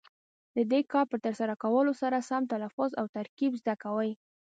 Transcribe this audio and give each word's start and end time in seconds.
د 0.55 0.57
دې 0.71 0.81
کار 0.91 1.05
په 1.11 1.17
ترسره 1.25 1.55
کولو 1.63 1.91
سره 2.01 2.25
سم 2.29 2.43
تلفظ 2.53 2.89
او 2.99 3.05
ترکیب 3.15 3.51
زده 3.61 3.75
کوي. 3.83 4.11